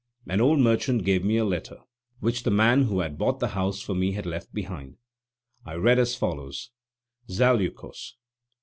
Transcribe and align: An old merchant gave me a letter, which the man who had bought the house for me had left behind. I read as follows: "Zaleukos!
An 0.25 0.41
old 0.41 0.57
merchant 0.57 1.03
gave 1.05 1.23
me 1.23 1.37
a 1.37 1.45
letter, 1.45 1.77
which 2.21 2.41
the 2.41 2.49
man 2.49 2.85
who 2.85 3.01
had 3.01 3.19
bought 3.19 3.39
the 3.39 3.49
house 3.49 3.83
for 3.83 3.93
me 3.93 4.13
had 4.13 4.25
left 4.25 4.51
behind. 4.51 4.97
I 5.63 5.75
read 5.75 5.99
as 5.99 6.15
follows: 6.15 6.71
"Zaleukos! 7.29 8.15